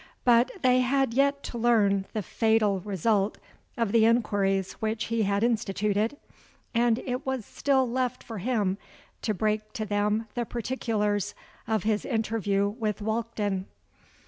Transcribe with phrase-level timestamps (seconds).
[0.23, 3.37] But they had yet to learn the fatal result
[3.77, 6.17] of the enquiries which he had instituted;
[6.73, 8.79] and it was still left for him
[9.21, 11.35] to break to them the particulars
[11.67, 13.65] of his interview with Walkden.